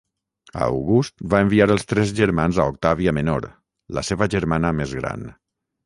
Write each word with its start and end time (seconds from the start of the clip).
August 0.67 1.15
va 1.33 1.41
enviar 1.45 1.67
els 1.75 1.85
tres 1.93 2.15
germans 2.21 2.63
a 2.63 2.67
Octàvia 2.73 3.17
Menor, 3.21 3.49
la 3.99 4.09
seva 4.13 4.33
germana 4.39 4.77
més 4.83 4.99
gran. 5.03 5.33